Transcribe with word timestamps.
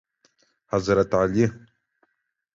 حضرت 0.71 1.13
علی 1.15 1.45